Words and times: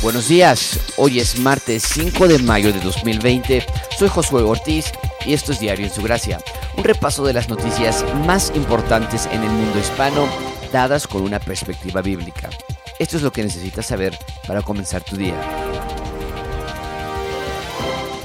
Buenos 0.00 0.28
días, 0.28 0.78
hoy 0.96 1.18
es 1.18 1.40
martes 1.40 1.82
5 1.92 2.28
de 2.28 2.38
mayo 2.38 2.72
de 2.72 2.78
2020, 2.78 3.66
soy 3.98 4.08
Josué 4.08 4.42
Ortiz 4.42 4.92
y 5.26 5.32
esto 5.32 5.50
es 5.50 5.58
Diario 5.58 5.86
en 5.86 5.92
su 5.92 6.02
Gracia, 6.02 6.38
un 6.76 6.84
repaso 6.84 7.24
de 7.24 7.32
las 7.32 7.48
noticias 7.48 8.04
más 8.24 8.52
importantes 8.54 9.26
en 9.26 9.42
el 9.42 9.50
mundo 9.50 9.76
hispano 9.76 10.28
dadas 10.70 11.08
con 11.08 11.22
una 11.22 11.40
perspectiva 11.40 12.00
bíblica. 12.00 12.48
Esto 13.00 13.16
es 13.16 13.24
lo 13.24 13.32
que 13.32 13.42
necesitas 13.42 13.86
saber 13.86 14.16
para 14.46 14.62
comenzar 14.62 15.02
tu 15.02 15.16
día. 15.16 15.34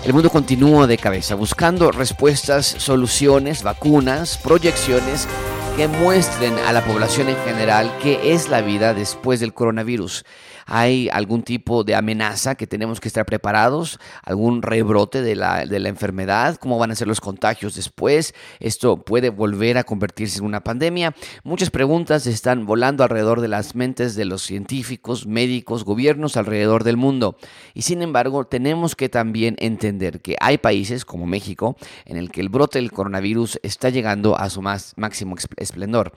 El 0.06 0.14
mundo 0.14 0.30
continúa 0.30 0.86
de 0.86 1.00
cabeza 1.00 1.34
buscando 1.34 1.92
respuestas, 1.92 2.68
soluciones, 2.68 3.64
vacunas, 3.64 4.38
proyecciones 4.38 5.28
que 5.76 5.88
muestren 5.88 6.54
a 6.60 6.72
la 6.72 6.86
población 6.86 7.30
en 7.30 7.38
general 7.38 7.92
qué 8.04 8.34
es 8.34 8.48
la 8.48 8.62
vida 8.62 8.94
después 8.94 9.40
del 9.40 9.56
coronavirus 9.56 10.24
hay 10.66 11.10
algún 11.10 11.44
tipo 11.44 11.84
de 11.84 11.96
amenaza 11.96 12.56
que 12.56 12.68
tenemos 12.68 13.00
que 13.00 13.08
estar 13.08 13.26
preparados, 13.26 14.00
algún 14.24 14.62
rebrote 14.62 15.22
de 15.22 15.36
la, 15.36 15.66
de 15.66 15.80
la 15.80 15.90
enfermedad, 15.90 16.58
cómo 16.58 16.78
van 16.78 16.92
a 16.92 16.96
ser 16.96 17.08
los 17.08 17.22
contagios 17.22 17.76
después, 17.76 18.34
esto 18.60 18.98
puede 18.98 19.30
volver 19.30 19.78
a 19.78 19.84
convertirse 19.84 20.40
en 20.40 20.46
una 20.46 20.64
pandemia. 20.64 21.16
Muchas 21.44 21.70
preguntas 21.70 22.28
están 22.28 22.66
volando 22.66 23.04
alrededor 23.04 23.42
de 23.42 23.48
las 23.48 23.76
mentes 23.76 24.16
de 24.16 24.26
los 24.26 24.42
científicos, 24.42 25.28
médicos, 25.28 25.84
gobiernos 25.84 26.38
alrededor 26.38 26.84
del 26.84 26.98
mundo. 26.98 27.38
Y 27.74 27.84
sin 27.84 28.02
embargo, 28.02 28.46
tenemos 28.46 28.96
que 28.96 29.10
también 29.10 29.56
entender 29.60 30.22
que 30.22 30.36
hay 30.40 30.58
países 30.58 31.06
como 31.06 31.26
México 31.26 31.76
en 32.06 32.18
el 32.18 32.32
que 32.32 32.42
el 32.42 32.50
brote 32.50 32.80
del 32.80 32.92
coronavirus 32.92 33.60
está 33.64 33.90
llegando 33.90 34.38
a 34.38 34.50
su 34.50 34.62
más, 34.62 34.94
máximo 34.98 35.36
esplendor. 35.58 36.14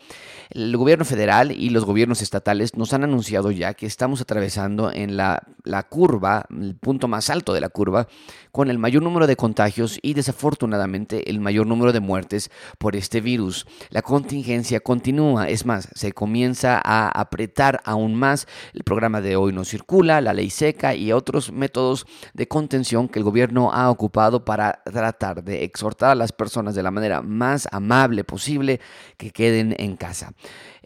El 0.50 0.76
gobierno 0.76 1.04
federal 1.04 1.52
y 1.52 1.70
los 1.70 1.84
gobiernos 1.84 2.22
estatales 2.22 2.76
nos 2.76 2.92
han 2.92 3.04
anunciado 3.04 3.50
ya 3.50 3.74
que 3.74 3.86
estamos 3.86 4.20
a 4.20 4.24
atravesando 4.36 4.92
en 4.92 5.16
la, 5.16 5.42
curva, 5.88 6.44
el 6.50 6.76
punto 6.76 7.08
más 7.08 7.30
alto 7.30 7.54
de 7.54 7.62
la 7.62 7.70
curva, 7.70 8.06
con 8.52 8.68
el 8.70 8.78
mayor 8.78 9.02
número 9.02 9.26
de 9.26 9.34
contagios 9.34 9.98
y 10.02 10.12
desafortunadamente 10.12 11.30
el 11.30 11.40
mayor 11.40 11.66
número 11.66 11.92
de 11.92 12.00
muertes 12.00 12.50
por 12.78 12.96
este 12.96 13.22
virus. 13.22 13.66
La 13.88 14.02
contingencia 14.02 14.80
continúa, 14.80 15.48
es 15.48 15.64
más, 15.64 15.88
se 15.94 16.12
comienza 16.12 16.80
a 16.84 17.08
apretar 17.08 17.80
aún 17.84 18.14
más. 18.14 18.46
El 18.74 18.84
programa 18.84 19.22
de 19.22 19.36
hoy 19.36 19.54
no 19.54 19.64
circula, 19.64 20.20
la 20.20 20.34
ley 20.34 20.50
seca 20.50 20.94
y 20.94 21.12
otros 21.12 21.50
métodos 21.50 22.06
de 22.34 22.46
contención 22.46 23.08
que 23.08 23.18
el 23.18 23.24
gobierno 23.24 23.72
ha 23.72 23.90
ocupado 23.90 24.44
para 24.44 24.82
tratar 24.84 25.42
de 25.42 25.64
exhortar 25.64 26.10
a 26.10 26.14
las 26.14 26.32
personas 26.32 26.74
de 26.74 26.82
la 26.82 26.90
manera 26.90 27.22
más 27.22 27.68
amable 27.72 28.22
posible 28.22 28.80
que 29.16 29.30
queden 29.30 29.74
en 29.78 29.96
casa. 29.96 30.34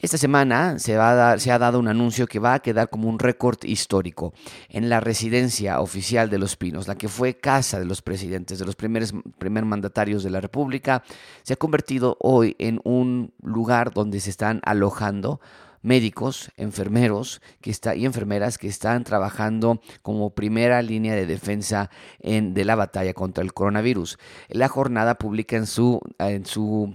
Esta 0.01 0.17
semana 0.17 0.79
se, 0.79 0.97
va 0.97 1.39
se 1.39 1.53
ha 1.53 1.59
dado 1.59 1.79
un 1.79 1.87
anuncio 1.87 2.27
que 2.27 2.39
va 2.39 2.55
a 2.55 2.61
quedar 2.61 2.89
como 2.89 3.07
un 3.07 3.19
récord 3.41 3.65
histórico 3.65 4.35
en 4.69 4.91
la 4.91 5.01
residencia 5.01 5.81
oficial 5.81 6.29
de 6.29 6.39
Los 6.39 6.57
Pinos, 6.57 6.87
la 6.87 6.97
que 6.97 7.09
fue 7.09 7.39
casa 7.39 7.79
de 7.79 7.87
los 7.87 8.03
presidentes, 8.03 8.59
de 8.59 8.67
los 8.67 8.77
primeros 8.77 9.15
primer 9.39 9.65
mandatarios 9.65 10.23
de 10.23 10.29
la 10.29 10.43
República, 10.43 11.03
se 11.43 11.55
ha 11.55 11.57
convertido 11.57 12.19
hoy 12.21 12.55
en 12.59 12.81
un 12.85 13.33
lugar 13.43 13.93
donde 13.95 14.21
se 14.21 14.29
están 14.29 14.61
alojando 14.63 15.41
médicos, 15.81 16.51
enfermeros 16.59 17.41
que 17.63 17.75
y 17.97 18.05
enfermeras 18.05 18.59
que 18.59 18.69
están 18.69 19.05
trabajando 19.05 19.81
como 20.03 20.35
primera 20.35 20.83
línea 20.83 21.15
de 21.15 21.25
defensa 21.25 21.89
en, 22.19 22.53
de 22.53 22.67
la 22.67 22.75
batalla 22.75 23.15
contra 23.15 23.43
el 23.43 23.55
coronavirus. 23.55 24.19
La 24.51 24.69
jornada 24.69 25.15
publica 25.15 25.57
en 25.57 25.67
su, 25.67 25.99
en 26.19 26.45
su 26.45 26.95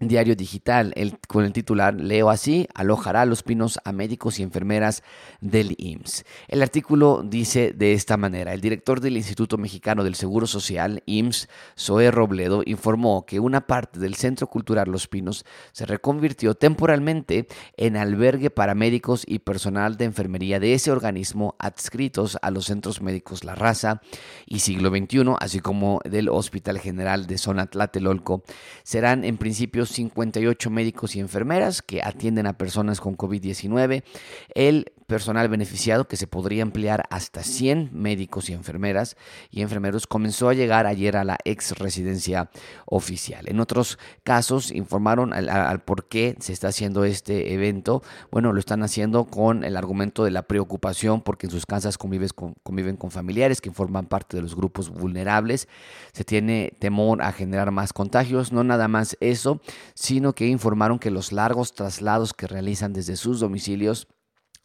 diario 0.00 0.36
digital 0.36 0.92
el, 0.96 1.18
con 1.26 1.44
el 1.44 1.52
titular 1.52 1.94
Leo 1.94 2.30
así, 2.30 2.68
alojará 2.74 3.24
los 3.24 3.42
pinos 3.42 3.78
a 3.84 3.92
médicos 3.92 4.38
y 4.38 4.42
enfermeras 4.42 5.02
del 5.40 5.74
IMSS. 5.78 6.24
El 6.46 6.62
artículo 6.62 7.22
dice 7.24 7.72
de 7.72 7.92
esta 7.92 8.16
manera, 8.16 8.54
el 8.54 8.60
director 8.60 9.00
del 9.00 9.16
Instituto 9.16 9.58
Mexicano 9.58 10.04
del 10.04 10.14
Seguro 10.14 10.46
Social, 10.46 11.02
IMSS, 11.06 11.48
Zoe 11.76 12.10
Robledo, 12.10 12.62
informó 12.64 13.26
que 13.26 13.40
una 13.40 13.66
parte 13.66 13.98
del 13.98 14.14
Centro 14.14 14.46
Cultural 14.46 14.90
Los 14.90 15.08
Pinos 15.08 15.44
se 15.72 15.86
reconvirtió 15.86 16.54
temporalmente 16.54 17.48
en 17.76 17.96
albergue 17.96 18.50
para 18.50 18.74
médicos 18.74 19.24
y 19.26 19.40
personal 19.40 19.96
de 19.96 20.04
enfermería 20.04 20.60
de 20.60 20.74
ese 20.74 20.90
organismo 20.90 21.56
adscritos 21.58 22.38
a 22.42 22.50
los 22.50 22.66
centros 22.66 23.02
médicos 23.02 23.44
La 23.44 23.54
Raza 23.54 24.00
y 24.46 24.60
Siglo 24.60 24.90
XXI, 24.90 25.34
así 25.40 25.60
como 25.60 26.00
del 26.04 26.28
Hospital 26.28 26.78
General 26.78 27.26
de 27.26 27.38
Zona 27.38 27.66
Tlatelolco. 27.66 28.42
Serán 28.82 29.24
en 29.24 29.38
principio 29.38 29.86
58 29.88 30.70
médicos 30.70 31.16
y 31.16 31.20
enfermeras 31.20 31.82
que 31.82 32.02
atienden 32.02 32.46
a 32.46 32.58
personas 32.58 33.00
con 33.00 33.16
COVID-19. 33.16 34.02
El 34.54 34.92
personal 35.08 35.48
beneficiado, 35.48 36.06
que 36.06 36.18
se 36.18 36.26
podría 36.26 36.62
emplear 36.62 37.04
hasta 37.10 37.42
100 37.42 37.90
médicos 37.92 38.50
y 38.50 38.52
enfermeras 38.52 39.16
y 39.50 39.62
enfermeros, 39.62 40.06
comenzó 40.06 40.50
a 40.50 40.54
llegar 40.54 40.86
ayer 40.86 41.16
a 41.16 41.24
la 41.24 41.38
ex 41.44 41.76
residencia 41.78 42.50
oficial. 42.84 43.48
En 43.48 43.58
otros 43.58 43.98
casos 44.22 44.70
informaron 44.70 45.32
al, 45.32 45.80
por 45.80 46.08
qué 46.08 46.36
se 46.40 46.52
está 46.52 46.68
haciendo 46.68 47.04
este 47.04 47.54
evento. 47.54 48.02
Bueno, 48.30 48.52
lo 48.52 48.60
están 48.60 48.82
haciendo 48.82 49.24
con 49.24 49.64
el 49.64 49.78
argumento 49.78 50.24
de 50.24 50.30
la 50.30 50.42
preocupación 50.42 51.22
porque 51.22 51.46
en 51.46 51.52
sus 51.52 51.64
casas 51.64 51.96
conviven 51.96 52.28
con, 52.34 52.54
conviven 52.62 52.96
con 52.98 53.10
familiares 53.10 53.62
que 53.62 53.72
forman 53.72 54.06
parte 54.06 54.36
de 54.36 54.42
los 54.42 54.54
grupos 54.54 54.90
vulnerables. 54.90 55.68
Se 56.12 56.24
tiene 56.24 56.76
temor 56.78 57.22
a 57.22 57.32
generar 57.32 57.70
más 57.70 57.94
contagios. 57.94 58.52
No 58.52 58.62
nada 58.62 58.88
más 58.88 59.16
eso, 59.20 59.62
sino 59.94 60.34
que 60.34 60.46
informaron 60.48 60.98
que 60.98 61.10
los 61.10 61.32
largos 61.32 61.72
traslados 61.74 62.34
que 62.34 62.46
realizan 62.46 62.92
desde 62.92 63.16
sus 63.16 63.40
domicilios 63.40 64.06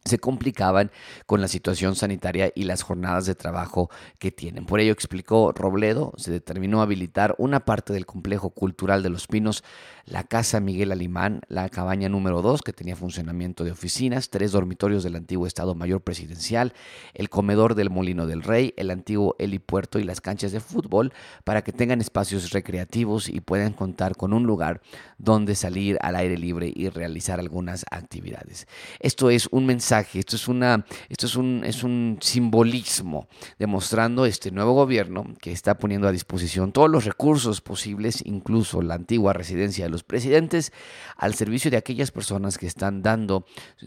se 0.06 0.20
complicaban 0.20 0.92
con 1.26 1.40
la 1.40 1.48
situación 1.48 1.96
sanitaria 1.96 2.52
y 2.54 2.64
las 2.64 2.82
jornadas 2.82 3.26
de 3.26 3.36
trabajo 3.36 3.90
que 4.20 4.32
tienen. 4.32 4.66
Por 4.66 4.80
ello, 4.82 4.92
explicó 4.92 5.54
Robledo, 5.54 6.14
se 6.18 6.32
determinó 6.32 6.82
habilitar 6.82 7.36
una 7.38 7.62
parte 7.62 7.94
del 7.94 8.06
complejo 8.06 8.50
cultural 8.50 9.02
de 9.02 9.10
Los 9.10 9.28
Pinos, 9.28 9.64
la 10.06 10.26
Casa 10.26 10.60
Miguel 10.60 10.92
Alimán, 10.92 11.42
la 11.48 11.70
cabaña 11.70 12.10
número 12.10 12.42
2, 12.42 12.62
que 12.64 12.74
tenía 12.74 12.98
funcionamiento 12.98 13.64
de 13.64 13.72
oficinas, 13.72 14.30
tres 14.30 14.52
dormitorios 14.52 15.04
del 15.04 15.16
antiguo 15.16 15.48
Estado 15.48 15.74
Mayor 15.74 16.02
Presidencial, 16.02 16.74
el 17.14 17.30
comedor 17.30 17.76
del 17.76 17.90
Molino 17.90 18.28
del 18.28 18.44
Rey, 18.44 18.74
el 18.76 18.92
antiguo 18.92 19.38
helipuerto 19.40 20.00
y 20.00 20.04
las 20.04 20.20
canchas 20.20 20.52
de 20.52 20.60
fútbol, 20.60 21.14
para 21.46 21.62
que 21.62 21.72
tengan 21.72 22.02
espacios 22.02 22.52
recreativos 22.52 23.30
y 23.30 23.40
puedan 23.40 23.72
contar 23.72 24.18
con 24.18 24.34
un 24.34 24.44
lugar 24.44 24.82
donde 25.18 25.56
salir 25.56 25.98
al 26.02 26.18
aire 26.18 26.38
libre 26.38 26.74
y 26.76 26.90
realizar 26.90 27.40
algunas 27.40 27.86
actividades. 27.90 28.68
Esto 29.00 29.30
es 29.30 29.48
un 29.52 29.66
mensaje 29.66 29.93
esto 30.00 30.36
es, 30.36 30.48
una, 30.48 30.86
esto 31.10 31.26
es, 31.26 31.36
un, 31.36 31.64
es 31.66 31.84
un 31.84 32.18
simbolismo 32.22 33.28
demostrando 33.60 34.26
este 34.26 34.52
nuevo 34.52 34.74
gobierno 34.74 35.26
que 35.40 35.52
está 35.52 35.78
poniendo 35.78 36.08
a 36.08 36.12
disposición 36.12 36.72
todos 36.72 36.90
los 36.90 37.06
recursos 37.06 37.62
posibles, 37.62 38.22
incluso 38.26 38.82
la 38.82 38.96
antigua 38.96 39.34
residencia 39.34 39.86
de 39.86 39.90
los 39.90 40.04
presidentes, 40.04 40.72
al 41.18 41.36
servicio 41.36 41.72
de 41.72 41.78
aquellas 41.78 42.12
personas 42.12 42.58
que 42.58 42.68
están 42.68 43.02
dando 43.02 43.46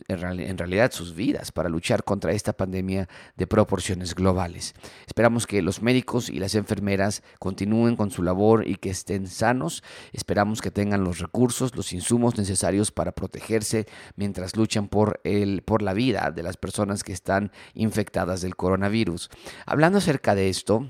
en 0.09 0.59
realidad 0.59 0.93
sus 0.93 1.15
vidas 1.15 1.53
para 1.53 1.69
luchar 1.69 2.05
contra 2.05 2.33
esta 2.33 2.53
pandemia 2.53 3.09
de 3.37 3.47
proporciones 3.47 4.15
globales. 4.15 4.75
Esperamos 5.07 5.47
que 5.47 5.63
los 5.63 5.83
médicos 5.83 6.29
y 6.29 6.39
las 6.39 6.55
enfermeras 6.55 7.23
continúen 7.39 7.97
con 7.97 8.11
su 8.11 8.23
labor 8.23 8.67
y 8.67 8.77
que 8.77 8.91
estén 8.91 9.27
sanos. 9.27 9.83
Esperamos 10.13 10.61
que 10.61 10.71
tengan 10.71 11.05
los 11.05 11.19
recursos, 11.19 11.75
los 11.75 11.93
insumos 11.93 12.37
necesarios 12.39 12.93
para 12.93 13.13
protegerse 13.13 13.87
mientras 14.17 14.57
luchan 14.57 14.89
por, 14.89 15.21
el, 15.25 15.63
por 15.63 15.83
la 15.83 15.95
vida 15.97 16.31
de 16.31 16.45
las 16.45 16.57
personas 16.57 17.03
que 17.03 17.13
están 17.13 17.51
infectadas 17.75 18.43
del 18.43 18.55
coronavirus. 18.55 19.31
Hablando 19.67 19.99
acerca 19.99 20.37
de 20.37 20.49
esto, 20.49 20.89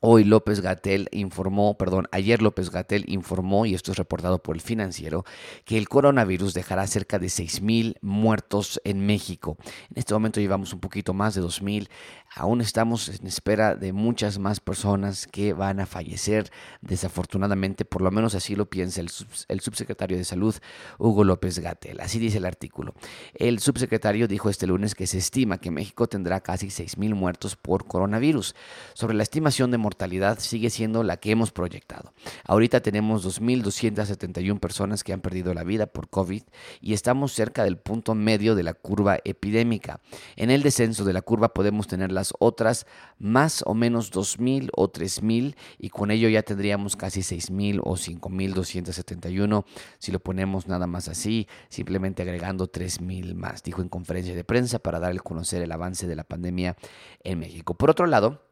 Hoy 0.00 0.22
López 0.22 0.60
Gatel 0.60 1.08
informó, 1.10 1.76
perdón, 1.76 2.06
ayer 2.12 2.40
López 2.40 2.70
Gatel 2.70 3.04
informó, 3.08 3.66
y 3.66 3.74
esto 3.74 3.90
es 3.90 3.98
reportado 3.98 4.40
por 4.40 4.54
el 4.54 4.60
financiero, 4.60 5.24
que 5.64 5.76
el 5.76 5.88
coronavirus 5.88 6.54
dejará 6.54 6.86
cerca 6.86 7.18
de 7.18 7.26
6.000 7.26 7.96
muertos 8.00 8.80
en 8.84 9.04
México. 9.04 9.56
En 9.90 9.96
este 9.96 10.14
momento 10.14 10.38
llevamos 10.38 10.72
un 10.72 10.78
poquito 10.78 11.14
más 11.14 11.34
de 11.34 11.42
2.000. 11.42 11.88
Aún 12.36 12.60
estamos 12.60 13.08
en 13.08 13.26
espera 13.26 13.74
de 13.74 13.92
muchas 13.92 14.38
más 14.38 14.60
personas 14.60 15.26
que 15.26 15.52
van 15.52 15.80
a 15.80 15.86
fallecer, 15.86 16.48
desafortunadamente, 16.80 17.84
por 17.84 18.00
lo 18.00 18.12
menos 18.12 18.36
así 18.36 18.54
lo 18.54 18.70
piensa 18.70 19.00
el, 19.00 19.08
subsecretario 19.08 20.16
de 20.16 20.24
Salud, 20.24 20.54
Hugo 20.98 21.24
López 21.24 21.58
Gatel. 21.58 21.98
Así 21.98 22.20
dice 22.20 22.38
el 22.38 22.44
artículo. 22.44 22.94
El 23.34 23.58
subsecretario 23.58 24.28
dijo 24.28 24.48
este 24.48 24.68
lunes 24.68 24.94
que 24.94 25.08
se 25.08 25.18
estima 25.18 25.58
que 25.58 25.72
México 25.72 26.06
tendrá 26.06 26.40
casi 26.40 26.68
6.000 26.68 27.16
muertos 27.16 27.56
por 27.56 27.88
coronavirus. 27.88 28.54
Sobre 28.94 29.16
la 29.16 29.24
estimación 29.24 29.72
de 29.72 29.87
mortalidad 29.88 30.38
sigue 30.38 30.68
siendo 30.68 31.02
la 31.02 31.16
que 31.16 31.30
hemos 31.30 31.50
proyectado. 31.50 32.12
Ahorita 32.44 32.82
tenemos 32.82 33.24
2.271 33.24 34.60
personas 34.60 35.02
que 35.02 35.14
han 35.14 35.22
perdido 35.22 35.54
la 35.54 35.64
vida 35.64 35.86
por 35.86 36.10
COVID 36.10 36.42
y 36.82 36.92
estamos 36.92 37.32
cerca 37.32 37.64
del 37.64 37.78
punto 37.78 38.14
medio 38.14 38.54
de 38.54 38.64
la 38.64 38.74
curva 38.74 39.18
epidémica. 39.24 40.00
En 40.36 40.50
el 40.50 40.62
descenso 40.62 41.04
de 41.04 41.14
la 41.14 41.22
curva 41.22 41.54
podemos 41.54 41.86
tener 41.86 42.12
las 42.12 42.34
otras 42.38 42.86
más 43.18 43.62
o 43.64 43.72
menos 43.72 44.12
2.000 44.12 44.68
o 44.76 44.92
3.000 44.92 45.56
y 45.78 45.88
con 45.88 46.10
ello 46.10 46.28
ya 46.28 46.42
tendríamos 46.42 46.94
casi 46.94 47.20
6.000 47.20 47.80
o 47.82 47.94
5.271 47.94 49.64
si 49.98 50.12
lo 50.12 50.20
ponemos 50.20 50.68
nada 50.68 50.86
más 50.86 51.08
así, 51.08 51.48
simplemente 51.70 52.22
agregando 52.22 52.70
3.000 52.70 53.34
más, 53.34 53.62
dijo 53.62 53.80
en 53.80 53.88
conferencia 53.88 54.34
de 54.34 54.44
prensa 54.44 54.80
para 54.80 55.00
dar 55.00 55.12
a 55.12 55.18
conocer 55.18 55.62
el 55.62 55.72
avance 55.72 56.06
de 56.06 56.14
la 56.14 56.24
pandemia 56.24 56.76
en 57.24 57.38
México. 57.38 57.72
Por 57.72 57.88
otro 57.88 58.06
lado, 58.06 58.47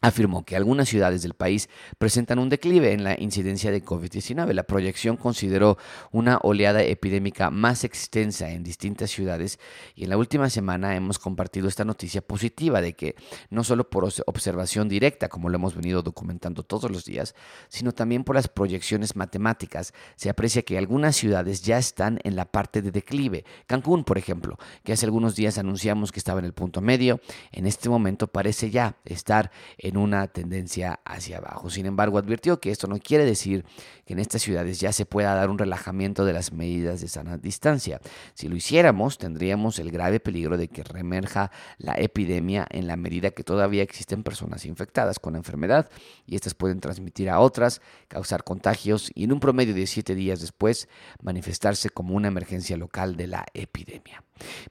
afirmó 0.00 0.44
que 0.44 0.56
algunas 0.56 0.88
ciudades 0.88 1.22
del 1.22 1.34
país 1.34 1.68
presentan 1.98 2.38
un 2.38 2.48
declive 2.48 2.92
en 2.92 3.04
la 3.04 3.20
incidencia 3.20 3.70
de 3.70 3.84
COVID-19. 3.84 4.52
La 4.52 4.62
proyección 4.62 5.16
consideró 5.16 5.76
una 6.10 6.38
oleada 6.42 6.82
epidémica 6.82 7.50
más 7.50 7.84
extensa 7.84 8.50
en 8.50 8.62
distintas 8.62 9.10
ciudades 9.10 9.58
y 9.94 10.04
en 10.04 10.10
la 10.10 10.16
última 10.16 10.48
semana 10.48 10.96
hemos 10.96 11.18
compartido 11.18 11.68
esta 11.68 11.84
noticia 11.84 12.22
positiva 12.22 12.80
de 12.80 12.94
que 12.94 13.14
no 13.50 13.64
solo 13.64 13.90
por 13.90 14.08
observación 14.26 14.88
directa, 14.88 15.28
como 15.28 15.48
lo 15.48 15.56
hemos 15.56 15.74
venido 15.74 16.02
documentando 16.02 16.62
todos 16.62 16.90
los 16.90 17.04
días, 17.04 17.34
sino 17.68 17.92
también 17.92 18.24
por 18.24 18.36
las 18.36 18.48
proyecciones 18.48 19.16
matemáticas, 19.16 19.92
se 20.16 20.30
aprecia 20.30 20.62
que 20.62 20.78
algunas 20.78 21.16
ciudades 21.16 21.62
ya 21.62 21.78
están 21.78 22.20
en 22.24 22.36
la 22.36 22.46
parte 22.46 22.82
de 22.82 22.90
declive. 22.90 23.44
Cancún, 23.66 24.04
por 24.04 24.16
ejemplo, 24.16 24.58
que 24.82 24.92
hace 24.92 25.06
algunos 25.06 25.36
días 25.36 25.58
anunciamos 25.58 26.12
que 26.12 26.20
estaba 26.20 26.38
en 26.38 26.46
el 26.46 26.54
punto 26.54 26.80
medio, 26.80 27.20
en 27.52 27.66
este 27.66 27.88
momento 27.88 28.28
parece 28.28 28.70
ya 28.70 28.96
estar 29.04 29.50
en 29.78 29.89
en 29.90 29.96
una 29.96 30.28
tendencia 30.28 31.00
hacia 31.04 31.38
abajo. 31.38 31.68
Sin 31.68 31.84
embargo, 31.84 32.16
advirtió 32.16 32.60
que 32.60 32.70
esto 32.70 32.86
no 32.86 32.98
quiere 32.98 33.24
decir 33.24 33.64
que 34.06 34.12
en 34.12 34.20
estas 34.20 34.40
ciudades 34.40 34.78
ya 34.78 34.92
se 34.92 35.04
pueda 35.04 35.34
dar 35.34 35.50
un 35.50 35.58
relajamiento 35.58 36.24
de 36.24 36.32
las 36.32 36.52
medidas 36.52 37.00
de 37.00 37.08
sana 37.08 37.38
distancia. 37.38 38.00
Si 38.34 38.48
lo 38.48 38.54
hiciéramos, 38.54 39.18
tendríamos 39.18 39.80
el 39.80 39.90
grave 39.90 40.20
peligro 40.20 40.56
de 40.56 40.68
que 40.68 40.84
remerja 40.84 41.50
la 41.78 41.94
epidemia 41.94 42.66
en 42.70 42.86
la 42.86 42.96
medida 42.96 43.32
que 43.32 43.42
todavía 43.42 43.82
existen 43.82 44.22
personas 44.22 44.64
infectadas 44.64 45.18
con 45.18 45.32
la 45.32 45.40
enfermedad 45.40 45.90
y 46.24 46.36
estas 46.36 46.54
pueden 46.54 46.78
transmitir 46.78 47.28
a 47.28 47.40
otras, 47.40 47.82
causar 48.06 48.44
contagios 48.44 49.10
y 49.14 49.24
en 49.24 49.32
un 49.32 49.40
promedio 49.40 49.74
de 49.74 49.88
siete 49.88 50.14
días 50.14 50.40
después 50.40 50.88
manifestarse 51.20 51.90
como 51.90 52.14
una 52.14 52.28
emergencia 52.28 52.76
local 52.76 53.16
de 53.16 53.26
la 53.26 53.44
epidemia. 53.54 54.22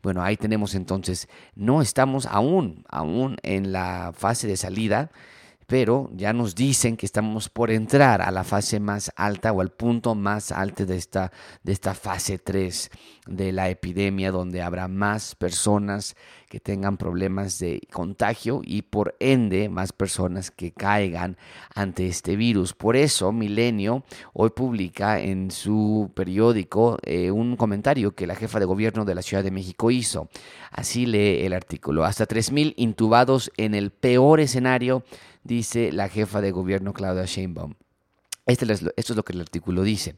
Bueno, 0.02 0.22
ahí 0.22 0.38
tenemos 0.38 0.76
entonces, 0.76 1.28
no 1.56 1.82
estamos 1.82 2.26
aún, 2.26 2.86
aún 2.90 3.38
en 3.44 3.72
la 3.72 4.12
fase 4.16 4.48
de 4.48 4.58
salida, 4.58 5.12
pero 5.70 6.10
ya 6.16 6.34
nos 6.34 6.56
dicen 6.56 6.98
que 6.98 7.06
estamos 7.06 7.48
por 7.48 7.70
entrar 7.70 8.24
a 8.24 8.32
la 8.32 8.44
fase 8.44 8.80
más 8.80 9.12
alta 9.16 9.54
o 9.54 9.62
al 9.62 9.70
punto 9.70 10.16
más 10.16 10.52
alto 10.52 10.84
de 10.88 10.98
esta, 10.98 11.32
de 11.62 11.74
esta 11.74 11.94
fase 11.94 12.40
3 12.40 12.90
de 13.28 13.52
la 13.52 13.70
epidemia, 13.70 14.32
donde 14.32 14.64
habrá 14.64 14.88
más 14.88 15.36
personas 15.36 16.16
que 16.50 16.60
tengan 16.60 16.98
problemas 16.98 17.60
de 17.60 17.82
contagio 17.92 18.62
y 18.64 18.82
por 18.82 19.16
ende 19.20 19.70
más 19.70 19.94
personas 19.94 20.50
que 20.50 20.72
caigan 20.72 21.38
ante 21.76 22.08
este 22.08 22.36
virus. 22.36 22.74
Por 22.74 22.96
eso 22.96 23.32
Milenio 23.32 24.04
hoy 24.34 24.50
publica 24.50 25.20
en 25.20 25.52
su 25.52 26.10
periódico 26.16 26.98
eh, 27.04 27.30
un 27.30 27.56
comentario 27.56 28.16
que 28.16 28.26
la 28.26 28.34
jefa 28.34 28.60
de 28.60 28.66
gobierno 28.66 29.06
de 29.06 29.14
la 29.14 29.22
Ciudad 29.22 29.44
de 29.44 29.52
México 29.52 29.92
hizo. 29.92 30.30
Así 30.72 31.06
lee 31.06 31.46
el 31.46 31.54
artículo. 31.54 32.04
Hasta 32.06 32.28
3.000 32.28 32.74
intubados 32.78 33.52
en 33.58 33.76
el 33.76 33.92
peor 33.92 34.40
escenario 34.40 35.04
dice 35.44 35.92
la 35.92 36.10
jefa 36.10 36.42
de 36.42 36.52
gobierno 36.52 36.94
Claudia 36.94 37.26
Sheinbaum. 37.26 37.76
Este 38.46 38.66
esto 38.72 38.92
es 38.96 39.16
lo 39.16 39.24
que 39.24 39.34
el 39.34 39.42
artículo 39.42 39.84
dice. 39.84 40.16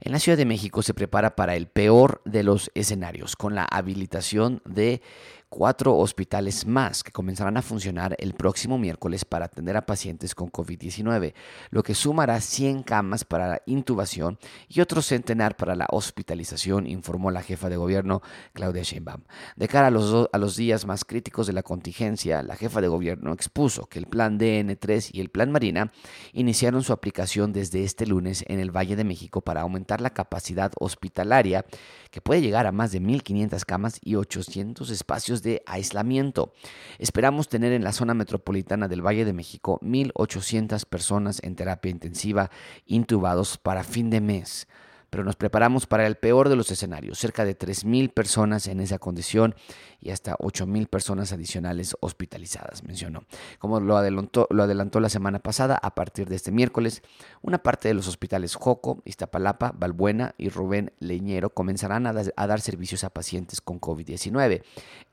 En 0.00 0.12
la 0.12 0.18
Ciudad 0.18 0.38
de 0.38 0.46
México 0.46 0.82
se 0.82 0.94
prepara 0.94 1.36
para 1.36 1.56
el 1.56 1.66
peor 1.66 2.22
de 2.24 2.42
los 2.42 2.70
escenarios, 2.74 3.36
con 3.36 3.54
la 3.54 3.64
habilitación 3.64 4.62
de 4.64 5.02
cuatro 5.48 5.96
hospitales 5.96 6.66
más 6.66 7.02
que 7.04 7.12
comenzarán 7.12 7.56
a 7.56 7.62
funcionar 7.62 8.16
el 8.18 8.34
próximo 8.34 8.78
miércoles 8.78 9.24
para 9.24 9.46
atender 9.46 9.76
a 9.76 9.86
pacientes 9.86 10.34
con 10.34 10.50
COVID-19, 10.50 11.34
lo 11.70 11.82
que 11.82 11.94
sumará 11.94 12.40
100 12.40 12.82
camas 12.82 13.24
para 13.24 13.48
la 13.48 13.62
intubación 13.66 14.38
y 14.68 14.80
otro 14.80 15.02
centenar 15.02 15.56
para 15.56 15.74
la 15.74 15.86
hospitalización, 15.90 16.86
informó 16.86 17.30
la 17.30 17.42
jefa 17.42 17.68
de 17.68 17.76
gobierno 17.76 18.22
Claudia 18.52 18.82
Sheinbaum. 18.82 19.22
De 19.56 19.68
cara 19.68 19.88
a 19.88 19.90
los, 19.90 20.28
a 20.32 20.38
los 20.38 20.56
días 20.56 20.86
más 20.86 21.04
críticos 21.04 21.46
de 21.46 21.52
la 21.52 21.62
contingencia, 21.62 22.42
la 22.42 22.56
jefa 22.56 22.80
de 22.80 22.88
gobierno 22.88 23.32
expuso 23.32 23.86
que 23.86 23.98
el 23.98 24.06
plan 24.06 24.38
DN3 24.38 25.10
y 25.12 25.20
el 25.20 25.30
plan 25.30 25.52
Marina 25.52 25.92
iniciaron 26.32 26.82
su 26.82 26.92
aplicación 26.92 27.52
desde 27.52 27.84
este 27.84 28.06
lunes 28.06 28.44
en 28.48 28.60
el 28.60 28.76
Valle 28.76 28.96
de 28.96 29.04
México 29.04 29.40
para 29.40 29.62
aumentar 29.62 30.00
la 30.00 30.10
capacidad 30.10 30.72
hospitalaria 30.78 31.64
que 32.10 32.20
puede 32.20 32.40
llegar 32.40 32.66
a 32.66 32.72
más 32.72 32.92
de 32.92 33.00
1.500 33.00 33.64
camas 33.64 33.98
y 34.02 34.14
800 34.14 34.90
espacios 34.90 35.35
de 35.42 35.62
aislamiento. 35.66 36.52
Esperamos 36.98 37.48
tener 37.48 37.72
en 37.72 37.84
la 37.84 37.92
zona 37.92 38.14
metropolitana 38.14 38.88
del 38.88 39.04
Valle 39.04 39.24
de 39.24 39.32
México 39.32 39.78
1.800 39.82 40.84
personas 40.86 41.42
en 41.42 41.56
terapia 41.56 41.90
intensiva 41.90 42.50
intubados 42.86 43.58
para 43.58 43.84
fin 43.84 44.10
de 44.10 44.20
mes 44.20 44.66
pero 45.10 45.24
nos 45.24 45.36
preparamos 45.36 45.86
para 45.86 46.06
el 46.06 46.16
peor 46.16 46.48
de 46.48 46.56
los 46.56 46.70
escenarios, 46.70 47.18
cerca 47.18 47.44
de 47.44 47.56
3.000 47.56 48.12
personas 48.12 48.66
en 48.66 48.80
esa 48.80 48.98
condición 48.98 49.54
y 50.00 50.10
hasta 50.10 50.36
8.000 50.36 50.88
personas 50.88 51.32
adicionales 51.32 51.96
hospitalizadas, 52.00 52.84
mencionó. 52.84 53.24
Como 53.58 53.80
lo 53.80 53.96
adelantó, 53.96 54.46
lo 54.50 54.62
adelantó 54.62 55.00
la 55.00 55.08
semana 55.08 55.38
pasada, 55.38 55.78
a 55.82 55.94
partir 55.94 56.28
de 56.28 56.36
este 56.36 56.52
miércoles, 56.52 57.02
una 57.42 57.62
parte 57.62 57.88
de 57.88 57.94
los 57.94 58.08
hospitales 58.08 58.54
Joco, 58.54 59.02
Iztapalapa, 59.04 59.72
Balbuena 59.76 60.34
y 60.38 60.48
Rubén 60.48 60.92
Leñero 60.98 61.50
comenzarán 61.50 62.06
a, 62.06 62.12
dar 62.12 62.60
servicios 62.60 63.04
a 63.04 63.10
pacientes 63.10 63.60
con 63.60 63.80
COVID-19. 63.80 64.62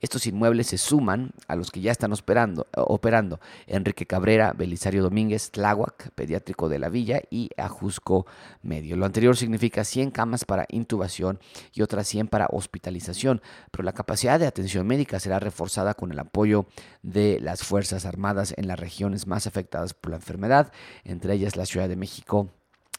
Estos 0.00 0.26
inmuebles 0.26 0.68
se 0.68 0.78
suman 0.78 1.32
a 1.48 1.56
los 1.56 1.70
que 1.70 1.80
ya 1.80 1.92
están 1.92 2.12
operando, 2.12 2.66
operando 2.74 3.40
Enrique 3.66 4.06
Cabrera, 4.06 4.52
Belisario 4.52 5.02
Domínguez, 5.02 5.50
Tláhuac, 5.50 6.10
Pediátrico 6.10 6.68
de 6.68 6.78
la 6.78 6.88
Villa 6.88 7.20
y 7.30 7.50
Ajusco 7.56 8.26
Medio. 8.62 8.96
Lo 8.96 9.06
anterior 9.06 9.36
significa 9.36 9.84
100 9.94 10.10
camas 10.10 10.44
para 10.44 10.66
intubación 10.70 11.38
y 11.72 11.82
otras 11.82 12.08
100 12.08 12.26
para 12.26 12.48
hospitalización, 12.50 13.40
pero 13.70 13.84
la 13.84 13.92
capacidad 13.92 14.40
de 14.40 14.48
atención 14.48 14.86
médica 14.88 15.20
será 15.20 15.38
reforzada 15.38 15.94
con 15.94 16.10
el 16.10 16.18
apoyo 16.18 16.66
de 17.02 17.38
las 17.40 17.62
Fuerzas 17.62 18.04
Armadas 18.04 18.54
en 18.56 18.66
las 18.66 18.78
regiones 18.78 19.28
más 19.28 19.46
afectadas 19.46 19.94
por 19.94 20.10
la 20.10 20.16
enfermedad, 20.16 20.72
entre 21.04 21.34
ellas 21.34 21.54
la 21.56 21.64
Ciudad 21.64 21.88
de 21.88 21.94
México 21.94 22.50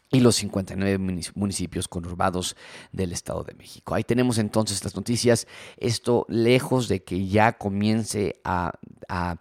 y 0.09 0.21
los 0.21 0.37
59 0.37 0.97
municipios 1.35 1.89
conurbados 1.89 2.55
del 2.93 3.11
Estado 3.11 3.43
de 3.43 3.55
México. 3.55 3.93
Ahí 3.93 4.05
tenemos 4.05 4.37
entonces 4.37 4.81
las 4.85 4.95
noticias. 4.95 5.47
Esto 5.75 6.25
lejos 6.29 6.87
de 6.87 7.03
que 7.03 7.27
ya 7.27 7.57
comience 7.57 8.39
a, 8.45 8.71
a, 9.09 9.35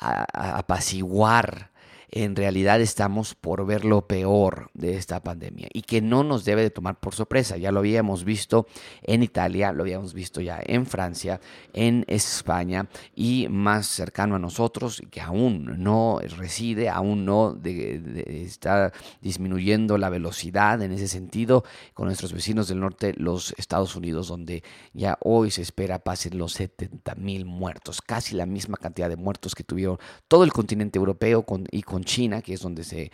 a 0.00 0.58
apaciguar 0.58 1.70
en 2.10 2.36
realidad 2.36 2.80
estamos 2.80 3.34
por 3.34 3.66
ver 3.66 3.84
lo 3.84 4.06
peor 4.06 4.70
de 4.74 4.96
esta 4.96 5.22
pandemia 5.22 5.68
y 5.72 5.82
que 5.82 6.00
no 6.00 6.24
nos 6.24 6.44
debe 6.44 6.62
de 6.62 6.70
tomar 6.70 6.98
por 6.98 7.14
sorpresa. 7.14 7.56
Ya 7.56 7.72
lo 7.72 7.80
habíamos 7.80 8.24
visto 8.24 8.66
en 9.02 9.22
Italia, 9.22 9.72
lo 9.72 9.82
habíamos 9.82 10.14
visto 10.14 10.40
ya 10.40 10.60
en 10.64 10.86
Francia, 10.86 11.40
en 11.72 12.04
España 12.06 12.88
y 13.14 13.48
más 13.50 13.86
cercano 13.86 14.36
a 14.36 14.38
nosotros, 14.38 15.02
que 15.10 15.20
aún 15.20 15.82
no 15.82 16.20
reside, 16.36 16.88
aún 16.88 17.24
no 17.24 17.58
está 17.64 18.92
disminuyendo 19.20 19.98
la 19.98 20.08
velocidad 20.08 20.80
en 20.82 20.92
ese 20.92 21.08
sentido 21.08 21.64
con 21.94 22.06
nuestros 22.06 22.32
vecinos 22.32 22.68
del 22.68 22.80
norte, 22.80 23.14
los 23.16 23.54
Estados 23.58 23.96
Unidos, 23.96 24.28
donde 24.28 24.62
ya 24.92 25.18
hoy 25.20 25.50
se 25.50 25.62
espera 25.62 25.98
pasen 25.98 26.38
los 26.38 26.52
70 26.52 27.14
mil 27.16 27.44
muertos, 27.44 28.00
casi 28.00 28.34
la 28.34 28.46
misma 28.46 28.76
cantidad 28.76 29.08
de 29.08 29.16
muertos 29.16 29.54
que 29.54 29.64
tuvieron 29.64 29.98
todo 30.28 30.44
el 30.44 30.52
continente 30.52 30.98
europeo 30.98 31.44
y 31.70 31.82
con 31.82 31.95
China, 32.04 32.42
que 32.42 32.54
es 32.54 32.60
donde 32.60 32.84
se 32.84 33.10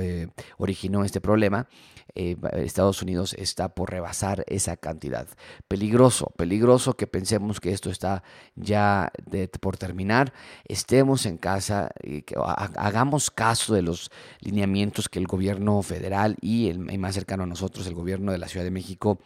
eh, 0.00 0.26
originó 0.58 1.04
este 1.04 1.20
problema, 1.20 1.68
eh, 2.14 2.36
Estados 2.54 3.02
Unidos 3.02 3.34
está 3.34 3.68
por 3.74 3.90
rebasar 3.90 4.44
esa 4.48 4.76
cantidad. 4.76 5.28
Peligroso, 5.68 6.32
peligroso 6.36 6.94
que 6.96 7.06
pensemos 7.06 7.60
que 7.60 7.72
esto 7.72 7.90
está 7.90 8.22
ya 8.56 9.12
por 9.60 9.76
terminar. 9.76 10.32
Estemos 10.64 11.26
en 11.26 11.38
casa, 11.38 11.90
y 12.02 12.22
que 12.22 12.34
hagamos 12.36 13.30
caso 13.30 13.74
de 13.74 13.82
los 13.82 14.10
lineamientos 14.40 15.08
que 15.08 15.18
el 15.18 15.26
gobierno 15.26 15.82
federal 15.82 16.36
y 16.40 16.68
el 16.68 16.78
más 16.98 17.14
cercano 17.14 17.44
a 17.44 17.46
nosotros, 17.46 17.86
el 17.86 17.94
gobierno 17.94 18.32
de 18.32 18.38
la 18.38 18.48
Ciudad 18.48 18.64
de 18.64 18.70
México, 18.70 19.20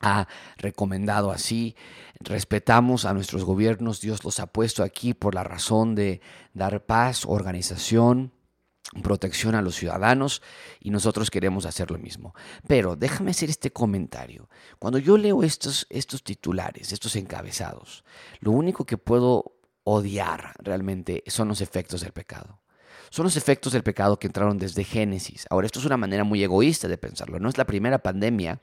ha 0.00 0.26
recomendado 0.56 1.30
así. 1.30 1.76
Respetamos 2.20 3.04
a 3.04 3.14
nuestros 3.14 3.44
gobiernos, 3.44 4.00
Dios 4.00 4.24
los 4.24 4.40
ha 4.40 4.46
puesto 4.46 4.82
aquí 4.82 5.14
por 5.14 5.34
la 5.34 5.44
razón 5.44 5.94
de 5.94 6.20
dar 6.52 6.84
paz, 6.84 7.24
organización, 7.26 8.32
protección 9.02 9.54
a 9.54 9.62
los 9.62 9.76
ciudadanos 9.76 10.42
y 10.80 10.90
nosotros 10.90 11.30
queremos 11.30 11.66
hacer 11.66 11.90
lo 11.90 11.98
mismo. 11.98 12.34
Pero 12.66 12.96
déjame 12.96 13.30
hacer 13.30 13.50
este 13.50 13.72
comentario. 13.72 14.48
Cuando 14.78 14.98
yo 14.98 15.16
leo 15.16 15.42
estos, 15.42 15.86
estos 15.90 16.24
titulares, 16.24 16.92
estos 16.92 17.16
encabezados, 17.16 18.04
lo 18.40 18.50
único 18.50 18.84
que 18.84 18.98
puedo 18.98 19.56
odiar 19.84 20.54
realmente 20.58 21.22
son 21.26 21.48
los 21.48 21.60
efectos 21.60 22.00
del 22.00 22.12
pecado. 22.12 22.60
Son 23.10 23.24
los 23.24 23.36
efectos 23.36 23.72
del 23.72 23.82
pecado 23.82 24.18
que 24.18 24.28
entraron 24.28 24.56
desde 24.58 24.84
Génesis. 24.84 25.46
Ahora, 25.50 25.66
esto 25.66 25.80
es 25.80 25.84
una 25.84 25.96
manera 25.96 26.22
muy 26.22 26.44
egoísta 26.44 26.86
de 26.86 26.96
pensarlo. 26.96 27.40
No 27.40 27.48
es 27.48 27.58
la 27.58 27.66
primera 27.66 27.98
pandemia 27.98 28.60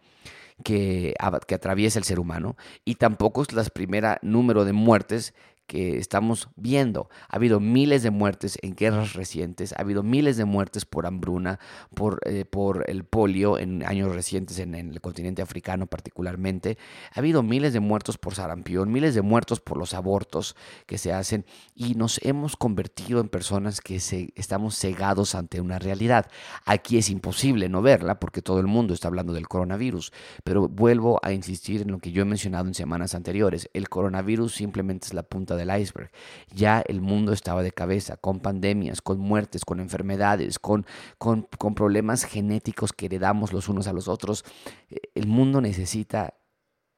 que, 0.64 1.14
que 1.48 1.56
atraviesa 1.56 2.00
el 2.00 2.06
ser 2.06 2.20
humano 2.20 2.56
y 2.86 2.96
tampoco 2.96 3.42
es 3.42 3.54
la 3.54 3.64
primera 3.64 4.20
número 4.22 4.66
de 4.66 4.74
muertes 4.74 5.34
que 5.68 5.98
estamos 5.98 6.50
viendo. 6.56 7.10
Ha 7.30 7.36
habido 7.36 7.60
miles 7.60 8.02
de 8.02 8.10
muertes 8.10 8.58
en 8.62 8.76
guerras 8.76 9.14
recientes, 9.14 9.74
ha 9.74 9.82
habido 9.82 10.02
miles 10.02 10.38
de 10.38 10.46
muertes 10.46 10.86
por 10.86 11.06
hambruna, 11.06 11.60
por, 11.94 12.22
eh, 12.26 12.46
por 12.46 12.86
el 12.90 13.04
polio 13.04 13.60
en 13.60 13.86
años 13.86 14.16
recientes 14.16 14.60
en, 14.60 14.74
el 14.76 15.02
continente 15.02 15.42
africano 15.42 15.86
particularmente. 15.88 16.78
Ha 17.14 17.20
habido 17.20 17.44
miles 17.44 17.74
de 17.74 17.82
muertos 17.82 18.18
por 18.18 18.34
sarampión, 18.34 18.92
miles 18.92 19.14
de 19.14 19.22
muertos 19.22 19.60
por 19.60 19.78
los 19.78 19.94
abortos 19.94 20.56
que 20.86 20.98
se 20.98 21.12
hacen 21.12 21.46
y 21.76 21.96
nos 21.96 22.20
hemos 22.24 22.56
convertido 22.56 23.20
en 23.20 23.28
personas 23.28 23.82
que 23.82 24.00
se, 24.00 24.30
estamos 24.36 24.78
cegados 24.78 25.36
ante 25.36 25.60
una 25.60 25.80
realidad. 25.80 26.28
Aquí 26.66 26.98
es 26.98 27.10
imposible 27.10 27.68
no 27.68 27.82
verla 27.82 28.20
porque 28.20 28.42
todo 28.42 28.60
el 28.60 28.68
mundo 28.68 28.94
está 28.94 29.10
hablando 29.10 29.34
del 29.34 29.48
coronavirus, 29.50 30.14
pero 30.44 30.70
vuelvo 30.70 31.20
a 31.24 31.34
insistir 31.34 31.82
en 31.82 31.92
lo 31.92 32.00
que 32.00 32.12
yo 32.12 32.22
he 32.22 32.26
mencionado 32.26 32.68
en 32.68 32.74
semanas 32.74 33.16
anteriores. 33.16 33.70
El 33.74 33.90
coronavirus 33.90 34.56
simplemente 34.56 35.08
es 35.08 35.14
la 35.14 35.24
punta 35.24 35.57
del 35.58 35.78
iceberg. 35.78 36.12
Ya 36.54 36.82
el 36.88 37.02
mundo 37.02 37.34
estaba 37.34 37.64
de 37.64 37.72
cabeza, 37.72 38.18
con 38.18 38.40
pandemias, 38.40 39.02
con 39.02 39.20
muertes, 39.20 39.66
con 39.66 39.80
enfermedades, 39.80 40.60
con, 40.60 40.86
con, 41.18 41.48
problemas 41.76 42.24
genéticos 42.24 42.94
que 42.94 43.08
heredamos 43.08 43.54
los 43.54 43.68
unos 43.70 43.88
a 43.88 43.94
los 43.94 44.08
otros. 44.08 44.46
El 45.16 45.28
mundo 45.28 45.62
necesita 45.62 46.36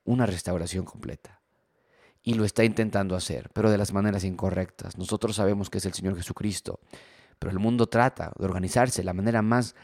una 0.04 0.26
restauración 0.26 0.86
completa. 0.86 1.42
Y 2.22 2.34
lo 2.34 2.46
está 2.46 2.64
intentando 2.64 3.16
hacer, 3.16 3.50
pero 3.54 3.72
de 3.72 3.78
las 3.78 3.94
maneras 3.94 4.24
incorrectas. 4.24 4.98
Nosotros 4.98 5.36
sabemos 5.36 5.70
que 5.70 5.78
es 5.78 5.86
el 5.86 5.94
Señor 5.94 6.18
Jesucristo, 6.18 6.82
pero 7.40 7.52
el 7.52 7.60
mundo 7.60 7.88
trata 7.88 8.34
de 8.38 8.46
organizarse 8.46 9.02
de 9.02 9.06
la 9.06 9.14
manera 9.14 9.42
más 9.42 9.76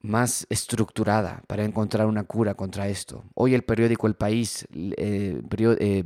más 0.00 0.46
estructurada 0.48 1.42
para 1.46 1.64
encontrar 1.64 2.06
una 2.06 2.24
cura 2.24 2.54
contra 2.54 2.88
esto. 2.88 3.24
Hoy 3.34 3.54
el 3.54 3.62
periódico 3.62 4.06
El 4.06 4.14
País 4.14 4.66
eh, 4.72 4.94
eh, 4.96 5.42
eh, 5.80 6.04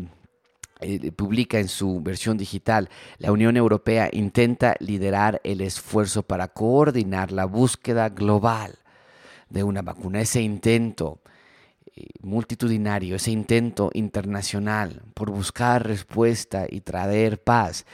publica 1.17 1.59
en 1.59 1.69
su 1.69 2.01
versión 2.01 2.37
digital, 2.37 2.89
la 3.19 3.33
Unión 3.33 3.57
Europea 3.57 4.09
intenta 4.13 4.77
liderar 4.81 5.41
el 5.45 5.61
esfuerzo 5.61 6.23
para 6.23 6.49
coordinar 6.49 7.33
la 7.33 7.45
búsqueda 7.45 8.09
global 8.09 8.79
de 9.49 9.63
una 9.63 9.83
vacuna. 9.83 10.21
Ese 10.21 10.43
intento 10.43 11.21
eh, 11.95 12.07
multitudinario, 12.23 13.17
ese 13.17 13.31
intento 13.31 13.91
internacional 13.93 15.03
por 15.15 15.31
buscar 15.31 15.87
respuesta 15.87 16.67
y 16.69 16.81
traer 16.81 17.43
paz. 17.43 17.85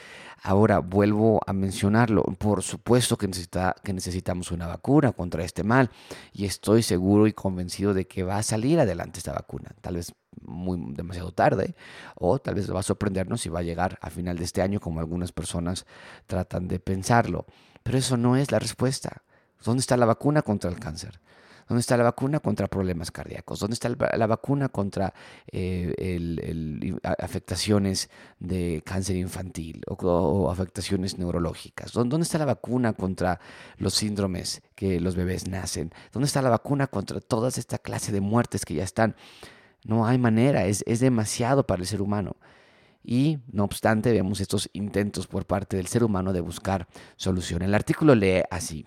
Ahora 0.40 0.78
vuelvo 0.78 1.40
a 1.44 1.52
mencionarlo, 1.52 2.22
por 2.22 2.62
supuesto 2.62 3.18
que, 3.18 3.26
necesita, 3.26 3.74
que 3.82 3.92
necesitamos 3.92 4.52
una 4.52 4.68
vacuna 4.68 5.10
contra 5.10 5.42
este 5.42 5.64
mal 5.64 5.90
y 6.32 6.44
estoy 6.44 6.84
seguro 6.84 7.26
y 7.26 7.32
convencido 7.32 7.92
de 7.92 8.06
que 8.06 8.22
va 8.22 8.36
a 8.36 8.44
salir 8.44 8.78
adelante 8.78 9.18
esta 9.18 9.32
vacuna. 9.32 9.72
Tal 9.80 9.96
vez 9.96 10.14
muy 10.44 10.78
demasiado 10.94 11.32
tarde 11.32 11.74
o 12.14 12.38
tal 12.38 12.54
vez 12.54 12.72
va 12.72 12.80
a 12.80 12.82
sorprendernos 12.82 13.40
si 13.40 13.48
va 13.48 13.60
a 13.60 13.62
llegar 13.62 13.98
a 14.00 14.10
final 14.10 14.38
de 14.38 14.44
este 14.44 14.62
año 14.62 14.80
como 14.80 15.00
algunas 15.00 15.32
personas 15.32 15.86
tratan 16.26 16.68
de 16.68 16.80
pensarlo. 16.80 17.46
Pero 17.82 17.98
eso 17.98 18.16
no 18.16 18.36
es 18.36 18.52
la 18.52 18.58
respuesta. 18.58 19.22
¿Dónde 19.64 19.80
está 19.80 19.96
la 19.96 20.06
vacuna 20.06 20.42
contra 20.42 20.70
el 20.70 20.78
cáncer? 20.78 21.20
¿Dónde 21.68 21.80
está 21.80 21.98
la 21.98 22.04
vacuna 22.04 22.40
contra 22.40 22.66
problemas 22.66 23.10
cardíacos? 23.10 23.60
¿Dónde 23.60 23.74
está 23.74 23.90
la 23.90 24.26
vacuna 24.26 24.70
contra 24.70 25.12
eh, 25.52 26.96
afectaciones 27.18 28.08
de 28.38 28.82
cáncer 28.86 29.16
infantil 29.16 29.82
o, 29.86 30.50
afectaciones 30.50 31.18
neurológicas? 31.18 31.92
¿Dónde 31.92 32.22
está 32.22 32.38
la 32.38 32.46
vacuna 32.46 32.94
contra 32.94 33.38
los 33.76 33.94
síndromes 33.94 34.62
que 34.74 34.98
los 34.98 35.14
bebés 35.14 35.46
nacen? 35.46 35.92
¿Dónde 36.10 36.26
está 36.26 36.40
la 36.40 36.48
vacuna 36.48 36.86
contra 36.86 37.20
toda 37.20 37.48
esta 37.50 37.78
clase 37.78 38.12
de 38.12 38.22
muertes 38.22 38.64
que 38.64 38.74
ya 38.74 38.84
están? 38.84 39.14
No 39.84 40.06
hay 40.06 40.18
manera, 40.18 40.66
es, 40.66 40.82
es 40.86 41.00
demasiado 41.00 41.66
para 41.66 41.82
el 41.82 41.86
ser 41.86 42.02
humano. 42.02 42.36
Y 43.02 43.38
no 43.50 43.64
obstante, 43.64 44.12
vemos 44.12 44.40
estos 44.40 44.68
intentos 44.72 45.26
por 45.26 45.46
parte 45.46 45.76
del 45.76 45.86
ser 45.86 46.04
humano 46.04 46.32
de 46.32 46.40
buscar 46.40 46.86
solución. 47.16 47.62
El 47.62 47.74
artículo 47.74 48.14
lee 48.14 48.42
así. 48.50 48.86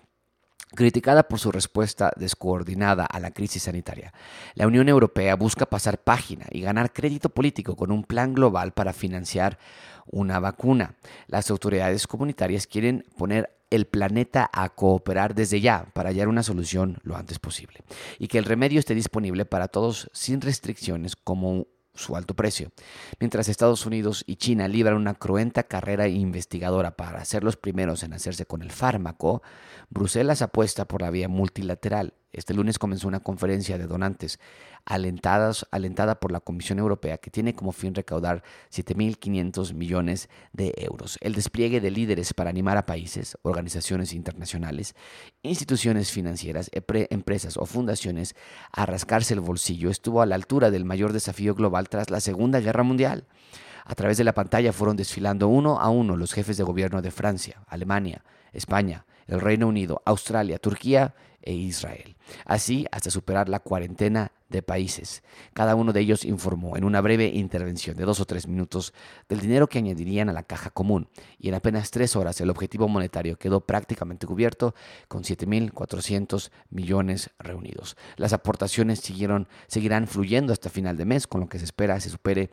Criticada 0.74 1.24
por 1.24 1.38
su 1.38 1.52
respuesta 1.52 2.12
descoordinada 2.16 3.04
a 3.04 3.20
la 3.20 3.30
crisis 3.30 3.64
sanitaria, 3.64 4.14
la 4.54 4.66
Unión 4.66 4.88
Europea 4.88 5.36
busca 5.36 5.66
pasar 5.66 5.98
página 5.98 6.46
y 6.50 6.62
ganar 6.62 6.92
crédito 6.92 7.28
político 7.28 7.76
con 7.76 7.92
un 7.92 8.04
plan 8.04 8.32
global 8.32 8.72
para 8.72 8.94
financiar 8.94 9.58
una 10.06 10.40
vacuna. 10.40 10.94
Las 11.26 11.50
autoridades 11.50 12.06
comunitarias 12.06 12.66
quieren 12.66 13.04
poner 13.18 13.50
el 13.68 13.86
planeta 13.86 14.50
a 14.52 14.70
cooperar 14.70 15.34
desde 15.34 15.60
ya 15.60 15.86
para 15.92 16.10
hallar 16.10 16.28
una 16.28 16.42
solución 16.42 16.98
lo 17.02 17.16
antes 17.16 17.38
posible 17.38 17.80
y 18.18 18.28
que 18.28 18.38
el 18.38 18.44
remedio 18.44 18.78
esté 18.78 18.94
disponible 18.94 19.44
para 19.44 19.68
todos 19.68 20.10
sin 20.12 20.40
restricciones 20.40 21.16
como 21.16 21.66
su 21.94 22.16
alto 22.16 22.34
precio. 22.34 22.70
Mientras 23.20 23.48
Estados 23.48 23.86
Unidos 23.86 24.24
y 24.26 24.36
China 24.36 24.68
libran 24.68 24.96
una 24.96 25.14
cruenta 25.14 25.64
carrera 25.64 26.08
investigadora 26.08 26.96
para 26.96 27.24
ser 27.24 27.44
los 27.44 27.56
primeros 27.56 28.02
en 28.02 28.12
hacerse 28.12 28.46
con 28.46 28.62
el 28.62 28.70
fármaco, 28.70 29.42
Bruselas 29.90 30.42
apuesta 30.42 30.86
por 30.86 31.02
la 31.02 31.10
vía 31.10 31.28
multilateral. 31.28 32.14
Este 32.32 32.54
lunes 32.54 32.78
comenzó 32.78 33.08
una 33.08 33.20
conferencia 33.20 33.76
de 33.76 33.86
donantes 33.86 34.40
alentadas, 34.86 35.66
alentada 35.70 36.18
por 36.18 36.32
la 36.32 36.40
Comisión 36.40 36.78
Europea 36.78 37.18
que 37.18 37.30
tiene 37.30 37.54
como 37.54 37.72
fin 37.72 37.94
recaudar 37.94 38.42
7.500 38.72 39.74
millones 39.74 40.28
de 40.52 40.72
euros. 40.78 41.18
El 41.20 41.34
despliegue 41.34 41.80
de 41.80 41.90
líderes 41.90 42.32
para 42.32 42.50
animar 42.50 42.78
a 42.78 42.86
países, 42.86 43.36
organizaciones 43.42 44.14
internacionales, 44.14 44.94
instituciones 45.42 46.10
financieras, 46.10 46.70
empresas 46.72 47.56
o 47.58 47.66
fundaciones 47.66 48.34
a 48.72 48.86
rascarse 48.86 49.34
el 49.34 49.40
bolsillo 49.40 49.90
estuvo 49.90 50.22
a 50.22 50.26
la 50.26 50.34
altura 50.34 50.70
del 50.70 50.84
mayor 50.84 51.12
desafío 51.12 51.54
global 51.54 51.88
tras 51.88 52.10
la 52.10 52.20
Segunda 52.20 52.60
Guerra 52.60 52.82
Mundial. 52.82 53.26
A 53.84 53.94
través 53.94 54.16
de 54.16 54.24
la 54.24 54.34
pantalla 54.34 54.72
fueron 54.72 54.96
desfilando 54.96 55.48
uno 55.48 55.80
a 55.80 55.90
uno 55.90 56.16
los 56.16 56.32
jefes 56.32 56.56
de 56.56 56.64
gobierno 56.64 57.02
de 57.02 57.10
Francia, 57.10 57.62
Alemania, 57.66 58.24
España, 58.52 59.04
el 59.26 59.40
Reino 59.40 59.68
Unido, 59.68 60.02
Australia, 60.04 60.58
Turquía 60.58 61.14
e 61.42 61.52
Israel. 61.52 62.16
Así 62.44 62.86
hasta 62.90 63.10
superar 63.10 63.48
la 63.48 63.60
cuarentena 63.60 64.32
de 64.52 64.62
países. 64.62 65.22
Cada 65.54 65.74
uno 65.74 65.92
de 65.92 66.00
ellos 66.00 66.24
informó 66.24 66.76
en 66.76 66.84
una 66.84 67.00
breve 67.00 67.26
intervención 67.26 67.96
de 67.96 68.04
dos 68.04 68.20
o 68.20 68.26
tres 68.26 68.46
minutos 68.46 68.92
del 69.28 69.40
dinero 69.40 69.68
que 69.68 69.78
añadirían 69.78 70.28
a 70.28 70.32
la 70.32 70.44
caja 70.44 70.70
común 70.70 71.08
y 71.38 71.48
en 71.48 71.54
apenas 71.54 71.90
tres 71.90 72.14
horas 72.14 72.40
el 72.40 72.50
objetivo 72.50 72.86
monetario 72.86 73.38
quedó 73.38 73.60
prácticamente 73.62 74.26
cubierto 74.26 74.74
con 75.08 75.24
7.400 75.24 76.50
millones 76.70 77.30
reunidos. 77.38 77.96
Las 78.16 78.32
aportaciones 78.32 79.00
siguieron, 79.00 79.48
seguirán 79.66 80.06
fluyendo 80.06 80.52
hasta 80.52 80.70
final 80.70 80.96
de 80.96 81.06
mes, 81.06 81.26
con 81.26 81.40
lo 81.40 81.48
que 81.48 81.58
se 81.58 81.64
espera 81.64 81.98
se 81.98 82.10
supere 82.10 82.50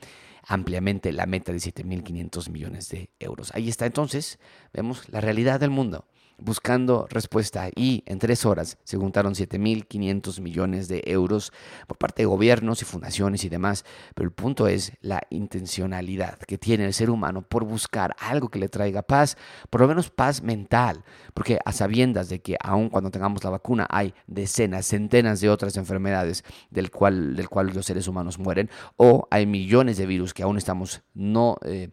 ampliamente 0.48 1.12
la 1.12 1.25
meta 1.25 1.51
de 1.51 1.60
7.500 1.60 2.50
millones 2.50 2.89
de 2.89 3.10
euros. 3.19 3.51
Ahí 3.53 3.69
está 3.69 3.86
entonces, 3.86 4.39
vemos 4.74 5.08
la 5.10 5.22
realidad 5.22 5.60
del 5.60 5.69
mundo 5.69 6.05
buscando 6.41 7.08
respuesta 7.10 7.69
y 7.75 8.03
en 8.05 8.19
tres 8.19 8.46
horas 8.46 8.77
se 8.84 8.98
juntaron 8.98 9.34
7.500 9.34 10.41
millones 10.41 10.88
de 10.88 11.01
euros 11.05 11.51
por 11.88 11.98
parte 11.98 12.24
de 12.24 12.27
gobiernos 12.27 12.81
y 12.81 12.86
fundaciones 12.86 13.43
y 13.43 13.50
demás. 13.50 13.86
Pero 14.15 14.27
el 14.27 14.34
punto 14.34 14.67
es 14.67 14.93
la 15.01 15.22
intencionalidad 15.29 16.39
que 16.39 16.58
tiene 16.58 16.86
el 16.86 16.93
ser 16.93 17.10
humano 17.10 17.41
por 17.41 17.63
buscar 17.65 18.15
algo 18.19 18.50
que 18.50 18.60
le 18.60 18.69
traiga 18.69 19.01
paz, 19.01 19.38
por 19.69 19.81
lo 19.81 19.88
menos 19.88 20.10
paz 20.10 20.41
mental, 20.41 21.03
porque 21.34 21.60
a 21.63 21.72
sabiendas 21.72 22.29
de 22.29 22.41
que 22.41 22.58
aun 22.62 22.89
cuando 22.89 23.12
tengamos 23.12 23.43
la 23.43 23.50
vacuna 23.50 23.88
hay 23.89 24.13
decenas, 24.27 24.86
centenas 24.86 25.41
de 25.41 25.50
otras 25.50 25.77
enfermedades 25.77 26.43
del 26.69 26.91
cual, 26.91 27.36
del 27.36 27.50
cual 27.50 27.67
los 27.74 27.86
seres 27.86 28.08
humanos 28.08 28.39
mueren, 28.39 28.69
o 28.98 29.27
hay 29.31 29.46
millones 29.46 29.98
de 29.98 30.05
virus 30.05 30.34
que 30.34 30.43
aún 30.43 30.58
estamos 30.58 31.01
no... 31.13 31.58
Eh, 31.63 31.89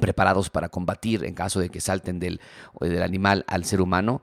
preparados 0.00 0.50
para 0.50 0.68
combatir 0.68 1.24
en 1.24 1.34
caso 1.34 1.60
de 1.60 1.68
que 1.68 1.80
salten 1.80 2.18
del, 2.20 2.40
del 2.80 3.02
animal 3.02 3.44
al 3.46 3.64
ser 3.64 3.80
humano, 3.80 4.22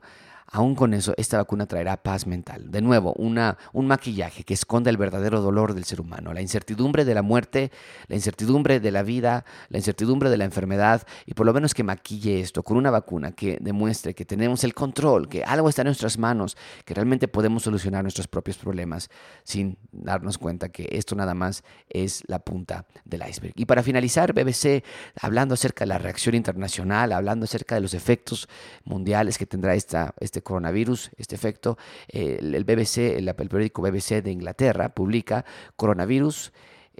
Aún 0.50 0.74
con 0.74 0.94
eso, 0.94 1.14
esta 1.16 1.38
vacuna 1.38 1.66
traerá 1.66 1.96
paz 1.96 2.26
mental. 2.26 2.70
De 2.70 2.80
nuevo, 2.80 3.14
una, 3.14 3.58
un 3.72 3.86
maquillaje 3.86 4.44
que 4.44 4.54
esconda 4.54 4.90
el 4.90 4.96
verdadero 4.96 5.40
dolor 5.40 5.74
del 5.74 5.84
ser 5.84 6.00
humano, 6.00 6.32
la 6.32 6.42
incertidumbre 6.42 7.04
de 7.04 7.14
la 7.14 7.22
muerte, 7.22 7.72
la 8.08 8.16
incertidumbre 8.16 8.80
de 8.80 8.90
la 8.92 9.02
vida, 9.02 9.44
la 9.68 9.78
incertidumbre 9.78 10.30
de 10.30 10.36
la 10.36 10.44
enfermedad, 10.44 11.06
y 11.26 11.34
por 11.34 11.46
lo 11.46 11.52
menos 11.52 11.74
que 11.74 11.82
maquille 11.82 12.40
esto 12.40 12.62
con 12.62 12.76
una 12.76 12.90
vacuna 12.90 13.32
que 13.32 13.58
demuestre 13.60 14.14
que 14.14 14.24
tenemos 14.24 14.64
el 14.64 14.74
control, 14.74 15.28
que 15.28 15.44
algo 15.44 15.68
está 15.68 15.82
en 15.82 15.86
nuestras 15.86 16.18
manos, 16.18 16.56
que 16.84 16.94
realmente 16.94 17.26
podemos 17.28 17.62
solucionar 17.64 18.02
nuestros 18.02 18.28
propios 18.28 18.56
problemas 18.56 19.10
sin 19.42 19.76
darnos 19.92 20.38
cuenta 20.38 20.68
que 20.68 20.88
esto 20.92 21.14
nada 21.14 21.34
más 21.34 21.64
es 21.88 22.22
la 22.26 22.38
punta 22.38 22.86
del 23.04 23.22
iceberg. 23.28 23.54
Y 23.56 23.64
para 23.64 23.82
finalizar, 23.82 24.32
BBC, 24.32 24.84
hablando 25.20 25.54
acerca 25.54 25.84
de 25.84 25.88
la 25.88 25.98
reacción 25.98 26.34
internacional, 26.34 27.12
hablando 27.12 27.44
acerca 27.44 27.74
de 27.74 27.80
los 27.80 27.94
efectos 27.94 28.48
mundiales 28.84 29.38
que 29.38 29.46
tendrá 29.46 29.74
esta, 29.74 30.14
este 30.20 30.42
coronavirus, 30.44 31.10
este 31.16 31.34
efecto, 31.34 31.76
el, 32.08 32.64
BBC, 32.64 33.16
el, 33.16 33.34
periódico 33.34 33.82
BBC 33.82 34.22
de 34.22 34.30
Inglaterra 34.30 34.94
publica 34.94 35.44
coronavirus 35.76 36.52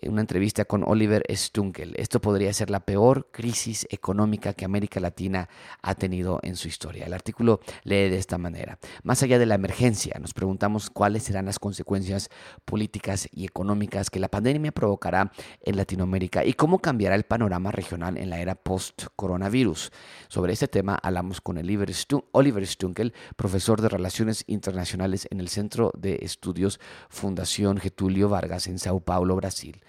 una 0.02 0.20
entrevista 0.20 0.64
con 0.64 0.84
Oliver 0.84 1.24
Stunkel. 1.30 1.94
Esto 1.96 2.20
podría 2.20 2.52
ser 2.52 2.70
la 2.70 2.80
peor 2.80 3.28
crisis 3.30 3.86
económica 3.90 4.52
que 4.52 4.64
América 4.64 5.00
Latina 5.00 5.48
ha 5.82 5.94
tenido 5.94 6.40
en 6.42 6.56
su 6.56 6.68
historia. 6.68 7.06
El 7.06 7.14
artículo 7.14 7.60
lee 7.84 8.08
de 8.08 8.18
esta 8.18 8.38
manera. 8.38 8.78
Más 9.02 9.22
allá 9.22 9.38
de 9.38 9.46
la 9.46 9.54
emergencia, 9.54 10.16
nos 10.20 10.34
preguntamos 10.34 10.90
cuáles 10.90 11.24
serán 11.24 11.46
las 11.46 11.58
consecuencias 11.58 12.30
políticas 12.64 13.28
y 13.32 13.44
económicas 13.44 14.10
que 14.10 14.20
la 14.20 14.28
pandemia 14.28 14.72
provocará 14.72 15.32
en 15.60 15.76
Latinoamérica 15.76 16.44
y 16.44 16.54
cómo 16.54 16.78
cambiará 16.78 17.14
el 17.14 17.24
panorama 17.24 17.70
regional 17.70 18.18
en 18.18 18.30
la 18.30 18.40
era 18.40 18.54
post-coronavirus. 18.54 19.92
Sobre 20.28 20.52
este 20.52 20.68
tema 20.68 20.98
hablamos 21.02 21.40
con 21.40 21.58
Oliver 21.58 22.66
Stunkel, 22.66 23.14
profesor 23.36 23.80
de 23.80 23.88
Relaciones 23.88 24.44
Internacionales 24.46 25.28
en 25.30 25.40
el 25.40 25.48
Centro 25.48 25.92
de 25.96 26.18
Estudios 26.22 26.80
Fundación 27.08 27.78
Getulio 27.78 28.28
Vargas 28.28 28.66
en 28.66 28.78
Sao 28.78 29.00
Paulo, 29.00 29.36
Brasil. 29.36 29.83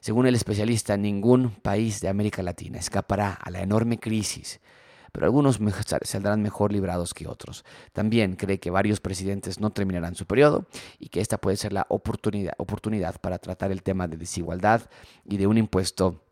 Según 0.00 0.26
el 0.26 0.34
especialista, 0.34 0.96
ningún 0.96 1.50
país 1.50 2.00
de 2.00 2.08
América 2.08 2.42
Latina 2.42 2.78
escapará 2.78 3.32
a 3.34 3.50
la 3.50 3.60
enorme 3.60 3.98
crisis, 3.98 4.60
pero 5.12 5.26
algunos 5.26 5.58
saldrán 6.04 6.42
mejor 6.42 6.72
librados 6.72 7.12
que 7.14 7.26
otros. 7.26 7.64
También 7.92 8.36
cree 8.36 8.60
que 8.60 8.70
varios 8.70 9.00
presidentes 9.00 9.60
no 9.60 9.70
terminarán 9.70 10.14
su 10.14 10.26
periodo 10.26 10.66
y 10.98 11.08
que 11.08 11.20
esta 11.20 11.38
puede 11.38 11.56
ser 11.56 11.72
la 11.72 11.86
oportunidad, 11.88 12.54
oportunidad 12.58 13.20
para 13.20 13.38
tratar 13.38 13.72
el 13.72 13.82
tema 13.82 14.08
de 14.08 14.16
desigualdad 14.16 14.82
y 15.24 15.36
de 15.36 15.46
un 15.46 15.58
impuesto 15.58 16.24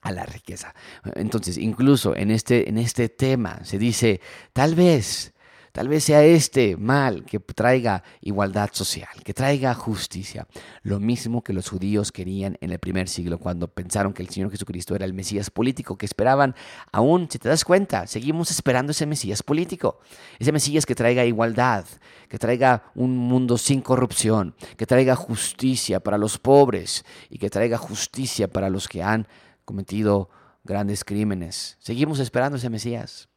a 0.00 0.12
la 0.12 0.24
riqueza. 0.24 0.74
Entonces, 1.14 1.58
incluso 1.58 2.16
en 2.16 2.30
este, 2.30 2.68
en 2.68 2.78
este 2.78 3.08
tema 3.08 3.64
se 3.64 3.78
dice, 3.78 4.20
tal 4.52 4.74
vez 4.74 5.34
Tal 5.72 5.88
vez 5.88 6.04
sea 6.04 6.24
este 6.24 6.76
mal 6.76 7.24
que 7.24 7.38
traiga 7.38 8.02
igualdad 8.20 8.70
social, 8.72 9.08
que 9.24 9.32
traiga 9.32 9.72
justicia. 9.74 10.48
Lo 10.82 10.98
mismo 10.98 11.42
que 11.42 11.52
los 11.52 11.68
judíos 11.68 12.10
querían 12.10 12.58
en 12.60 12.72
el 12.72 12.80
primer 12.80 13.08
siglo 13.08 13.38
cuando 13.38 13.68
pensaron 13.68 14.12
que 14.12 14.22
el 14.22 14.28
Señor 14.28 14.50
Jesucristo 14.50 14.96
era 14.96 15.04
el 15.04 15.14
Mesías 15.14 15.50
político 15.50 15.96
que 15.96 16.06
esperaban. 16.06 16.56
Aún, 16.90 17.28
si 17.30 17.38
te 17.38 17.48
das 17.48 17.64
cuenta, 17.64 18.06
seguimos 18.06 18.50
esperando 18.50 18.90
ese 18.90 19.06
Mesías 19.06 19.42
político. 19.42 20.00
Ese 20.38 20.52
Mesías 20.52 20.86
que 20.86 20.94
traiga 20.94 21.24
igualdad, 21.24 21.84
que 22.28 22.38
traiga 22.38 22.90
un 22.94 23.16
mundo 23.16 23.56
sin 23.56 23.80
corrupción, 23.80 24.56
que 24.76 24.86
traiga 24.86 25.14
justicia 25.14 26.00
para 26.00 26.18
los 26.18 26.38
pobres 26.38 27.04
y 27.28 27.38
que 27.38 27.48
traiga 27.48 27.78
justicia 27.78 28.48
para 28.48 28.70
los 28.70 28.88
que 28.88 29.02
han 29.02 29.28
cometido 29.64 30.30
grandes 30.64 31.04
crímenes. 31.04 31.76
Seguimos 31.78 32.18
esperando 32.18 32.58
ese 32.58 32.70
Mesías. 32.70 33.29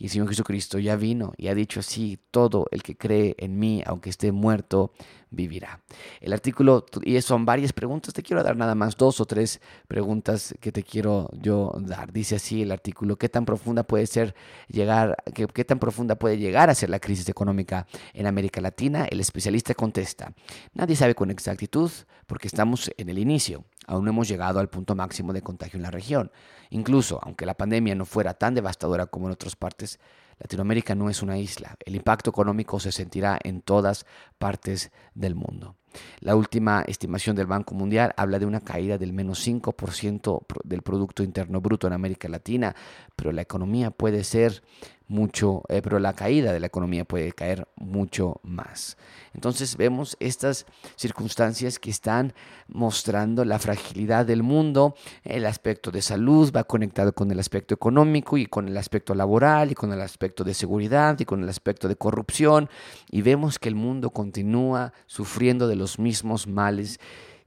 Y 0.00 0.04
el 0.04 0.10
Señor 0.10 0.28
Jesucristo 0.28 0.78
ya 0.78 0.96
vino 0.96 1.34
y 1.36 1.48
ha 1.48 1.54
dicho 1.54 1.80
así, 1.80 2.18
todo 2.30 2.66
el 2.70 2.82
que 2.82 2.96
cree 2.96 3.34
en 3.36 3.58
mí, 3.58 3.82
aunque 3.84 4.08
esté 4.08 4.32
muerto, 4.32 4.92
vivirá. 5.30 5.82
El 6.22 6.32
artículo, 6.32 6.86
y 7.02 7.20
son 7.20 7.44
varias 7.44 7.74
preguntas, 7.74 8.14
te 8.14 8.22
quiero 8.22 8.42
dar 8.42 8.56
nada 8.56 8.74
más 8.74 8.96
dos 8.96 9.20
o 9.20 9.26
tres 9.26 9.60
preguntas 9.88 10.54
que 10.58 10.72
te 10.72 10.82
quiero 10.82 11.28
yo 11.34 11.74
dar. 11.80 12.14
Dice 12.14 12.36
así 12.36 12.62
el 12.62 12.72
artículo, 12.72 13.16
¿qué 13.16 13.28
tan 13.28 13.44
profunda 13.44 13.82
puede 13.82 14.06
ser 14.06 14.34
llegar, 14.68 15.22
qué, 15.34 15.46
qué 15.46 15.66
tan 15.66 15.78
profunda 15.78 16.14
puede 16.16 16.38
llegar 16.38 16.70
a 16.70 16.74
ser 16.74 16.88
la 16.88 16.98
crisis 16.98 17.28
económica 17.28 17.86
en 18.14 18.26
América 18.26 18.62
Latina? 18.62 19.04
El 19.04 19.20
especialista 19.20 19.74
contesta, 19.74 20.32
nadie 20.72 20.96
sabe 20.96 21.14
con 21.14 21.30
exactitud 21.30 21.90
porque 22.26 22.48
estamos 22.48 22.90
en 22.96 23.10
el 23.10 23.18
inicio, 23.18 23.64
aún 23.90 24.04
no 24.04 24.10
hemos 24.10 24.28
llegado 24.28 24.60
al 24.60 24.68
punto 24.68 24.94
máximo 24.94 25.32
de 25.32 25.42
contagio 25.42 25.76
en 25.76 25.82
la 25.82 25.90
región. 25.90 26.30
Incluso, 26.70 27.18
aunque 27.22 27.44
la 27.44 27.56
pandemia 27.56 27.96
no 27.96 28.04
fuera 28.04 28.34
tan 28.34 28.54
devastadora 28.54 29.06
como 29.06 29.26
en 29.26 29.32
otras 29.32 29.56
partes, 29.56 29.98
Latinoamérica 30.38 30.94
no 30.94 31.10
es 31.10 31.22
una 31.22 31.38
isla. 31.38 31.74
El 31.84 31.96
impacto 31.96 32.30
económico 32.30 32.78
se 32.78 32.92
sentirá 32.92 33.38
en 33.42 33.62
todas 33.62 34.06
partes 34.38 34.92
del 35.14 35.34
mundo. 35.34 35.76
La 36.20 36.36
última 36.36 36.82
estimación 36.86 37.36
del 37.36 37.46
Banco 37.46 37.74
Mundial 37.74 38.12
habla 38.16 38.38
de 38.38 38.46
una 38.46 38.60
caída 38.60 38.98
del 38.98 39.12
menos 39.12 39.46
5% 39.46 40.44
del 40.64 40.82
Producto 40.82 41.22
Interno 41.22 41.60
Bruto 41.60 41.86
en 41.86 41.92
América 41.92 42.28
Latina, 42.28 42.74
pero 43.16 43.32
la 43.32 43.42
economía 43.42 43.90
puede 43.90 44.24
ser 44.24 44.62
mucho, 45.10 45.64
eh, 45.68 45.82
pero 45.82 45.98
la 45.98 46.12
caída 46.12 46.52
de 46.52 46.60
la 46.60 46.68
economía 46.68 47.04
puede 47.04 47.32
caer 47.32 47.66
mucho 47.76 48.40
más. 48.44 48.96
Entonces 49.34 49.76
vemos 49.76 50.16
estas 50.20 50.66
circunstancias 50.96 51.78
que 51.78 51.90
están 51.90 52.32
mostrando 52.68 53.44
la 53.44 53.58
fragilidad 53.58 54.24
del 54.24 54.42
mundo. 54.42 54.94
El 55.24 55.46
aspecto 55.46 55.90
de 55.90 56.00
salud 56.00 56.52
va 56.54 56.64
conectado 56.64 57.12
con 57.12 57.30
el 57.30 57.40
aspecto 57.40 57.74
económico 57.74 58.38
y 58.38 58.46
con 58.46 58.68
el 58.68 58.76
aspecto 58.76 59.14
laboral 59.14 59.72
y 59.72 59.74
con 59.74 59.92
el 59.92 60.00
aspecto 60.00 60.44
de 60.44 60.54
seguridad 60.54 61.18
y 61.18 61.24
con 61.24 61.42
el 61.42 61.48
aspecto 61.48 61.88
de 61.88 61.96
corrupción. 61.96 62.70
Y 63.10 63.22
vemos 63.22 63.58
que 63.58 63.68
el 63.68 63.74
mundo 63.74 64.10
continúa 64.10 64.92
sufriendo 65.06 65.66
de 65.66 65.76
los 65.80 65.98
mismos 65.98 66.46
males 66.46 67.00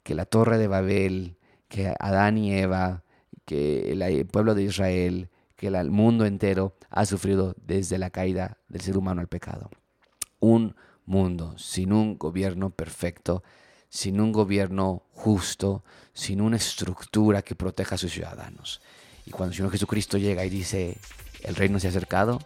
que 0.04 0.16
la 0.16 0.26
torre 0.26 0.58
de 0.58 0.68
Babel, 0.68 1.38
que 1.70 1.94
Adán 2.00 2.38
y 2.38 2.54
Eva, 2.54 3.04
que 3.46 3.92
el 3.92 4.26
pueblo 4.26 4.56
de 4.56 4.64
Israel, 4.64 5.30
que 5.56 5.68
el 5.68 5.92
mundo 5.92 6.26
entero 6.26 6.76
ha 6.90 7.06
sufrido 7.06 7.56
desde 7.66 7.98
la 7.98 8.10
caída 8.10 8.58
del 8.68 8.82
ser 8.82 8.98
humano 8.98 9.22
al 9.22 9.28
pecado. 9.28 9.70
Un 10.40 10.76
mundo 11.06 11.58
sin 11.58 11.94
un 11.94 12.18
gobierno 12.18 12.70
perfecto, 12.70 13.44
sin 13.90 14.20
un 14.20 14.32
gobierno 14.32 15.04
justo, 15.12 15.84
sin 16.14 16.42
una 16.42 16.58
estructura 16.58 17.42
que 17.42 17.56
proteja 17.56 17.96
a 17.96 17.98
sus 17.98 18.12
ciudadanos. 18.12 18.82
Y 19.26 19.32
cuando 19.32 19.52
el 19.52 19.56
Señor 19.56 19.72
Jesucristo 19.72 20.18
llega 20.18 20.44
y 20.44 20.50
dice, 20.50 20.98
el 21.44 21.56
reino 21.56 21.80
se 21.80 21.88
ha 21.88 21.92
acercado, 21.92 22.40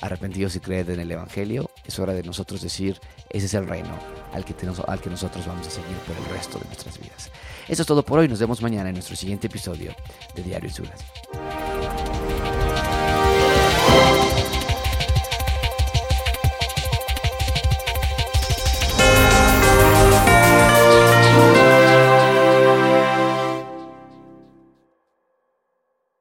arrepentidos 0.00 0.56
y 0.56 0.60
creed 0.60 0.90
en 0.90 1.00
el 1.00 1.10
Evangelio, 1.10 1.70
es 1.84 1.98
hora 1.98 2.12
de 2.12 2.22
nosotros 2.22 2.62
decir, 2.62 3.00
ese 3.30 3.46
es 3.46 3.54
el 3.54 3.66
reino 3.66 3.96
al 4.32 4.44
que, 4.44 4.54
al 4.86 5.00
que 5.00 5.10
nosotros 5.10 5.46
vamos 5.46 5.66
a 5.66 5.70
seguir 5.70 5.96
por 6.06 6.16
el 6.16 6.24
resto 6.36 6.58
de 6.58 6.66
nuestras 6.66 6.98
vidas. 6.98 7.30
Eso 7.68 7.82
es 7.82 7.88
todo 7.88 8.04
por 8.04 8.18
hoy, 8.18 8.28
nos 8.28 8.40
vemos 8.40 8.62
mañana 8.62 8.88
en 8.88 8.94
nuestro 8.94 9.16
siguiente 9.16 9.46
episodio 9.46 9.94
de 10.34 10.42
Diario 10.42 10.68
Insulas. 10.68 11.04